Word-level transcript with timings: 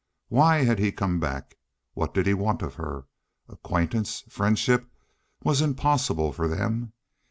Why 0.29 0.63
had 0.63 0.79
he 0.79 0.91
come 0.91 1.19
back? 1.19 1.59
What 1.93 2.11
did 2.15 2.25
he 2.25 2.33
want 2.33 2.63
of 2.63 2.73
her? 2.73 3.05
Acquaintance, 3.47 4.23
friendship, 4.27 4.87
was 5.43 5.61
impossible 5.61 6.33
for 6.33 6.47
them. 6.47 6.93